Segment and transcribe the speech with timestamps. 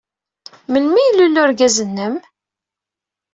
[0.71, 2.15] Melmi ay ilul urgaz-nnem?